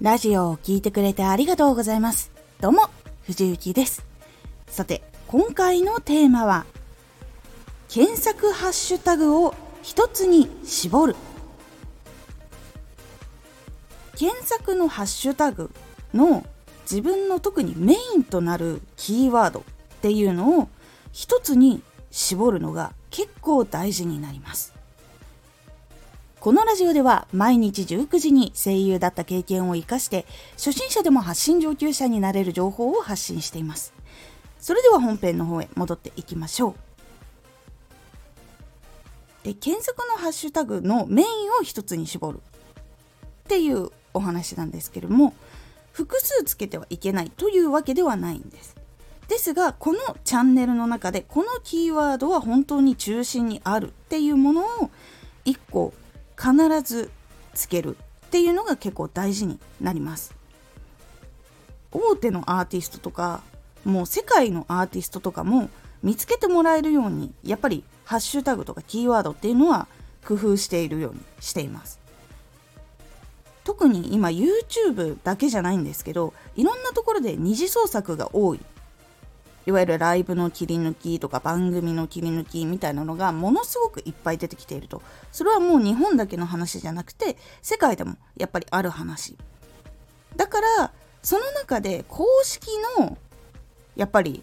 [0.00, 2.32] ラジオを聴いてくれてありがとうございます。
[2.58, 2.88] どうも、
[3.26, 4.02] 藤幸です。
[4.66, 6.64] さて、今回のテーマは、
[7.90, 11.16] 検索ハッシュタグを一つに絞る。
[14.16, 15.70] 検索のハッシュタグ
[16.14, 16.46] の
[16.90, 19.62] 自分の特にメインとなるキーワードっ
[20.00, 20.70] ていうのを
[21.12, 24.79] 一つに絞るのが結構大事になります。
[26.40, 33.92] このラジオでは毎日19時に声優だった経験を活かして初心者でも発信上級者になれる情報を発信しています。
[34.58, 36.74] それでは本編の方へ戻っていきましょう。
[39.44, 41.28] で検索のハッシュタグのメイン
[41.60, 42.40] を一つに絞るっ
[43.48, 45.34] ていうお話なんですけれども
[45.92, 48.76] 複数つけてはいけないというわけではないんです。
[49.28, 54.90] ですがこのチャンネルの中でこのキーワードは本当に中心にあるっていうものを
[56.82, 57.10] ず
[57.54, 57.96] つける
[58.26, 60.34] っていうのが結構大事になります。
[61.92, 63.42] 大手のアーティストとか
[63.84, 65.70] もう世界のアーティストとかも
[66.02, 69.88] 見つけてもらえるようにやっぱりハッシュタグとかキーワードっていうのは
[70.24, 71.98] 工夫しているようにしています。
[73.64, 78.60] 特に今 YouTube だけじゃないんですけどいろんなところで二次創作が多い。
[79.66, 85.02] いわゆるライブの切り抜きとか番組の切り抜きみたいなのがものすごくいっぱい出てきていると。
[85.32, 89.36] それはもう日本だけの話じゃなくて世界でもやっぱりある話。
[90.36, 93.18] だからその中で公式の
[93.96, 94.42] やっぱり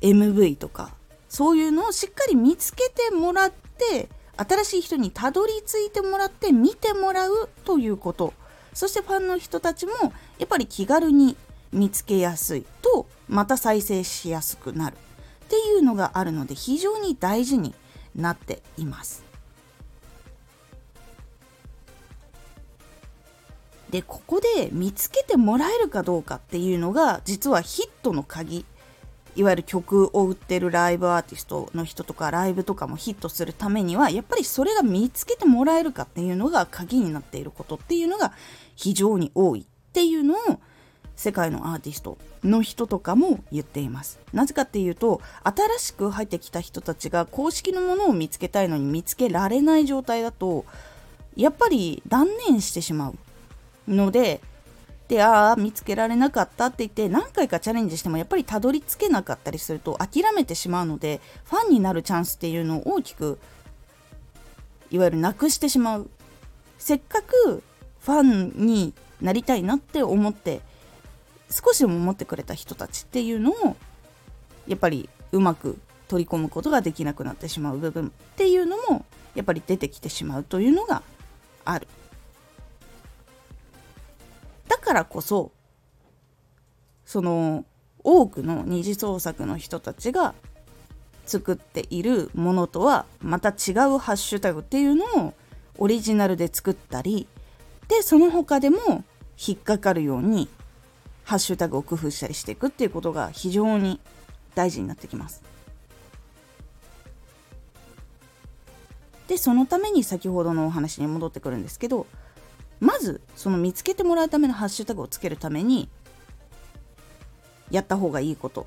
[0.00, 0.90] MV とか
[1.28, 8.32] そういうのをしっかり見つけてもらって新しい人にたどり着いてもらって見てもらうということ。
[8.72, 9.92] そしてファンの人たちも
[10.38, 11.36] やっぱり気軽に
[11.72, 17.74] 見つけやすいとまた再生しやすくなるっていうのがあるので非常に大事に
[18.14, 19.24] なっています。
[23.90, 28.64] でここで見つけてもらえるかどうかっていうのが実はヒットの鍵
[29.36, 38.32] いわゆる曲を売ってるライブアーティストの人とかライブとかもヒットするためにはやっぱりそれが見つけてもらえるかっていうのが鍵になっていることっていうのが
[38.74, 40.60] 非常に多いっていうのを
[41.26, 44.20] 世界のアーティストの人とかも言っています。
[44.32, 50.64] なぜかっていうと新しく入ってきた人たちが公式のものを見つけたいのに見つけられない状態だと
[51.34, 53.18] やっぱり断念してしまう
[53.92, 54.40] ので
[55.08, 63.40] でああ見つけられなかったって言って何回かチャレンジしてもやっぱりたどり着けなかったりすると諦めてしまうのでファンになるチャンスっていうのを大きく
[64.92, 66.08] いわゆるなくしてしまう。
[66.78, 67.64] せっかく
[68.00, 70.60] ファンになりたいなって思って
[71.50, 73.76] 少しでも思ってくれた人たちっていうのを
[74.66, 81.02] やっぱりうまく取り込むことができなくなってしまう部分っていうのもやっぱり出てきてしまうというのが
[81.64, 81.86] ある。
[84.68, 85.52] だからこそ
[87.04, 87.64] その
[88.02, 90.34] 多くの二次創作の人たちが
[91.24, 95.34] 作っているものとはまた違うハッシュタグっていうのを
[95.78, 97.26] オリジナルで作ったり
[97.88, 99.04] でその他でも
[99.44, 100.48] 引っかかるように
[101.26, 104.00] ハッシュタグを工夫したりしていくっていうことが非常に
[104.54, 105.42] 大事になってきます。
[109.26, 112.06] でそのために先ほどのお話に戻ってくるんですけど
[112.78, 115.88] まずその見つけてもらうためのハッシュタグをつけるために
[117.72, 118.66] やった方がいいこと。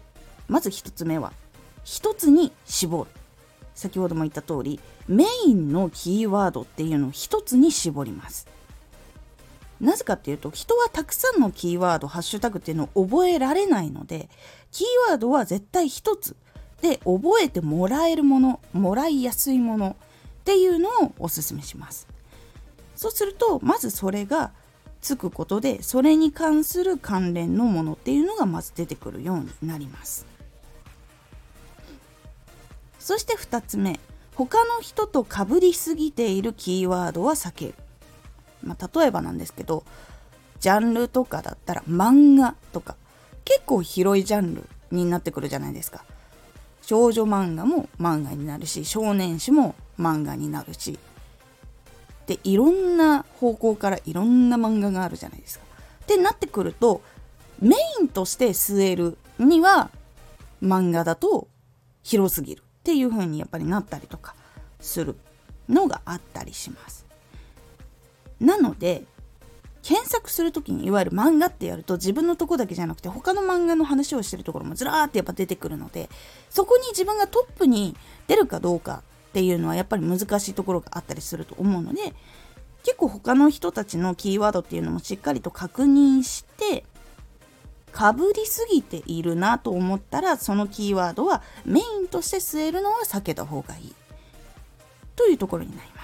[0.50, 1.32] まず1つ目は
[1.86, 3.10] 1つに絞る。
[3.74, 8.59] 先ほども言った通りメインのキーワードっていうのを1つに絞ります。
[9.80, 14.30] なぜかっていうと人はたくさんのキーワードハッシュタグっていうのを覚えられないので
[14.72, 16.36] キーワードは絶対一つ。
[16.82, 19.98] で覚えてもらえるものもらいやすいもの
[20.42, 22.08] っていうのをおすすめします。
[22.96, 24.52] そうするとまずそれが
[25.02, 30.26] つくことでそれに関する関連のものっていうのがまず出てくるようになります。
[32.98, 34.00] そして2つ目。
[34.36, 37.74] 他の人とかぶりすぎているキーワードは避ける。
[38.64, 39.84] まあ、例えばなんですけど
[40.60, 42.96] ジャンルとかだったら漫画とか
[43.46, 46.04] 結構広いジャンルになってくるじゃないですか。
[46.82, 50.98] 少女漫画も漫画になるし少年誌も漫画になるし。
[52.26, 55.66] でいろんな方向からいろんな漫画があるじゃないですか。
[56.04, 57.02] ってなってくると
[57.60, 59.90] メインとして据えるには
[60.62, 61.48] 漫画だと
[62.04, 64.36] 広すぎるっていう風にやっぱりなったりとか
[64.80, 65.16] する
[65.68, 67.09] のがあったりします。
[68.40, 69.04] なので
[69.82, 76.10] 検索する時にいわゆる漫画ってやると自分のとこだけじゃなくて他の漫画の話をしてるところもずらーってやっぱ出てくるので
[76.50, 77.96] そこに自分がトップに
[78.28, 82.14] 出るかどうかっていうのはやっぱり難しいところがあったりすると思うので
[82.84, 86.84] 結構他の人たちのキーワードっていうのもしっかりと確認して
[87.92, 93.96] かぶりすぎているなと思ったらそのキーワードはメインとして据えるのは避けた方がいい。
[95.16, 95.99] というところになります。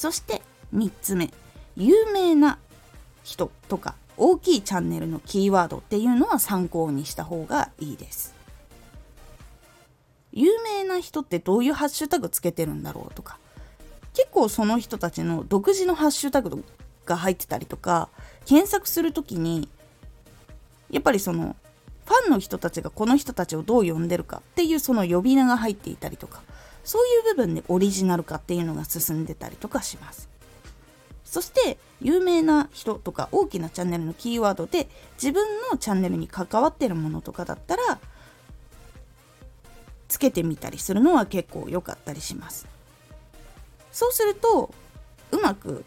[0.00, 0.40] そして
[0.74, 1.30] 3つ目。
[1.76, 2.58] 有名な
[3.22, 8.34] 人とか大きいチャンネルのキーワードっていうのは参考にした方がいいです。
[10.32, 13.36] 有名な人ってどういうハッシュタグつけてるんだろうとか。
[14.14, 16.64] 結構その人たちの独自のハッシュタグ
[17.04, 18.08] が入ってたりとか
[18.46, 19.68] 検索する時に
[20.90, 21.56] やっぱりその
[22.06, 26.40] ファンの人たちがこの人たちをどう呼んでるかっていうその呼び名が入っていたりとか。
[26.84, 30.28] そういう部分でオリジナル化っていうのが進んでたりとかします
[31.24, 37.98] そして有名な人とか大きなチャンネルのキーワードで自分のチャンネルに関わってるものとかだったら
[40.08, 42.66] つけてみたりするのは結構良かったりします
[43.92, 44.74] そうすると
[45.30, 45.84] うまく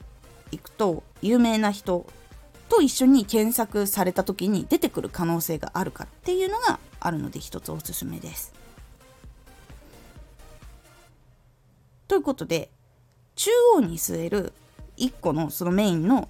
[0.51, 2.06] いくと有名な人
[2.69, 8.62] と一緒に検索された時に出てくる可能性があるかっていうのがあるので一つおすすめです。
[12.08, 12.70] ということで
[13.36, 14.54] 中央に据える
[14.98, 16.30] 1個のそのメインの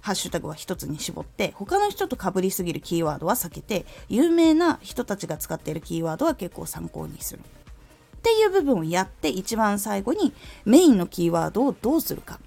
[0.00, 7.40] ハッシュタグは1つに絞って他の人とかぶりすぎるキーワードは避けて有名な人たちが使っているキーワードは結構参考にする。
[7.40, 10.32] っていう部分をやって一番最後に
[10.64, 12.40] メインのキーワードをどうするか。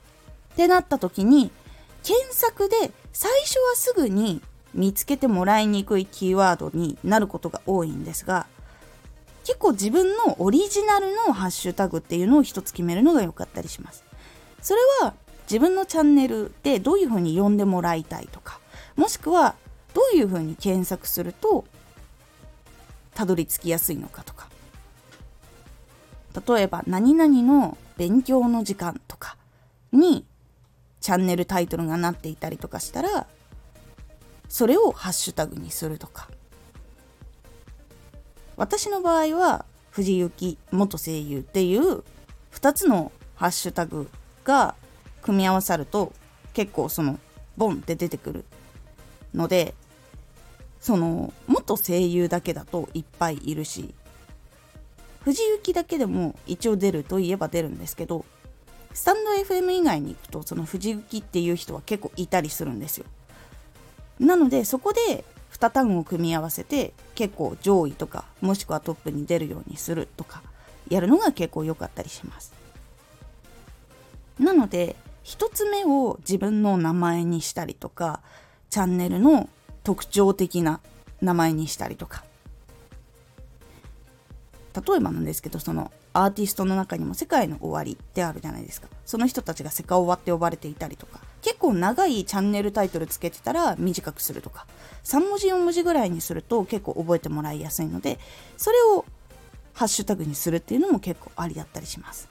[0.54, 1.52] ってなった時に
[2.04, 4.42] 検索で最初はすぐに
[4.74, 8.48] 見つけてもらいにくいキーワードになることが多いんですが
[9.46, 14.04] 結構自分のオリジナルのハッシュタグっていうのを一つ決めるのが良かったりします。
[14.62, 15.14] それは
[15.44, 18.60] 自分のチャンネルでどういうふうに呼んでもらいたいとか
[18.96, 19.56] もしくは
[19.94, 21.66] どういうふうに検索すると
[23.14, 24.50] たどり着きやすいのかとか
[26.56, 29.38] 例えば何々の勉強の時間とか
[29.92, 30.26] に
[31.00, 33.28] チャンネルタイトルがなっていたりとかしたら
[34.50, 36.28] それをハッシュタグにするとか
[38.58, 42.04] 私の場合は藤幸元声優っていう
[42.54, 44.10] 2つのハッシュタグ
[44.44, 44.76] が
[45.22, 46.14] 組み合わさると
[46.54, 47.20] 結構その
[47.58, 48.46] ボンって出てくる
[49.34, 49.74] ので
[50.80, 53.94] その元声優だけだといっぱいいるし
[55.22, 58.26] 藤幸だけでも一応出るといえば出るんですけど
[58.94, 63.06] スタンド FM 以外に行くとその藤雪っていう人は結構いたりするんですよ。
[64.20, 70.44] なのでそこで2単語を組み合わせて結構上位とかもしくはトップに出るようにするとか
[70.90, 72.54] やるのが結構良かったりします。
[74.40, 78.22] なので1つ目を自分の名前にしたりとか
[78.70, 79.50] チャンネルの
[79.84, 80.82] 特徴的な
[81.22, 82.24] 名前にしたりとか。
[84.76, 88.90] 例えばなんですけどそのアーティストの中にも世界の終わりってあるじゃないですか。
[89.06, 91.22] その人たちがセカオワって呼ばれていたりとか。
[91.46, 94.66] 結構長いチャンネルタイトルつけてたら短くするとか
[95.04, 98.18] 3文字4文字ぐらいにすると結構覚えてもらいやすいので
[98.58, 99.06] それを
[99.76, 102.28] ハッシュタグにするっていうのも結構ありだったりします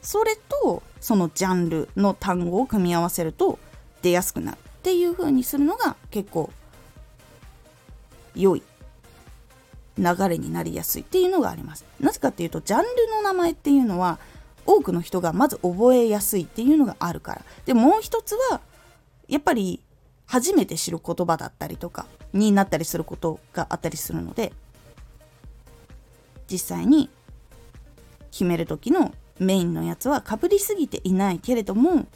[0.00, 3.58] それとそのジャンルの単語を組み合わせると
[4.02, 6.52] 出やすくなるっていう風にするのが結構
[8.36, 8.62] 良い
[9.98, 11.84] 流れになりやすいっていうのがあります。
[12.00, 14.18] なぜかっていうとジャンルの名前っていうのは
[14.66, 17.42] 多くの人がまず覚えやすいっていうのがあるから。
[17.66, 18.60] でもう一つは
[19.28, 19.80] やっぱり
[20.26, 24.52] 初めて知る言葉だったりとかになったりすることがあったりするので
[26.50, 27.10] 実際に
[28.30, 32.06] 決める時のメインのやつはかぶりすぎていないけれども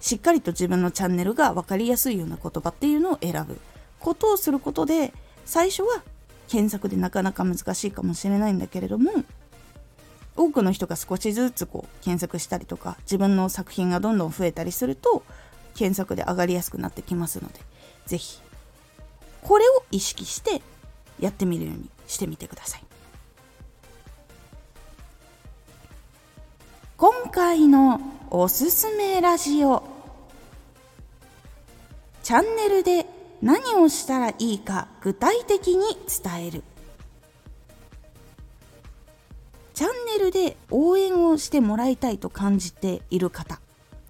[0.00, 3.58] しっかりと自分のチャンネルが分かりやすいような言葉っていうのを選ぶ
[4.00, 5.12] ことをすることで
[5.44, 6.02] 最初は
[6.48, 9.10] 検索でなかなか難しいかもしれないんだけれども
[10.36, 15.22] 多くの人が少しずつこう検索したりとか自分の作品がどんどん増えたりすると
[15.74, 17.60] 検索で上がりやすくなってきますので
[18.06, 18.40] 是非
[19.42, 20.62] これを意識して
[21.20, 22.84] やってみるようにしてみてください。
[26.96, 29.82] 今回のおすすめラジオ。
[32.22, 33.06] チャンネルで
[33.40, 36.62] 何をしたらいいか具体的に伝える。
[39.74, 43.58] チャンネルで応援をしてもらいたいと感じている方っ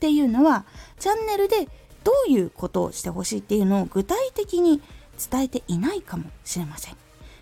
[0.00, 0.64] ていうのは
[0.98, 1.68] チャンネルで
[2.04, 4.80] どういうことをしてほしいっていうのを具体的に
[5.30, 6.96] 伝えていないかもしれません。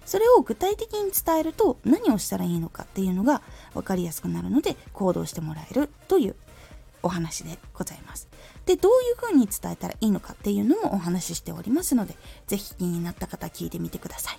[0.04, 3.42] それを具体的に伝えると何をしたらいいのかっていうのが
[3.74, 6.34] 分かりやすくなるので行動してもらえるという
[7.02, 8.28] お話でございます。
[8.66, 14.38] でどういうふうに伝えたらいいのかっていうのもお話ししておりますので是非気になった方聞いてみてください。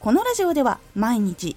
[0.00, 1.56] このラジオでは毎日